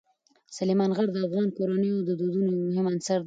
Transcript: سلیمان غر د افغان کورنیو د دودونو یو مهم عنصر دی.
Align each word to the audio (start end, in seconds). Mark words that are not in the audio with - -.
سلیمان 0.57 0.91
غر 0.97 1.07
د 1.11 1.17
افغان 1.25 1.47
کورنیو 1.57 2.05
د 2.07 2.11
دودونو 2.19 2.47
یو 2.57 2.67
مهم 2.69 2.85
عنصر 2.91 3.17
دی. 3.17 3.19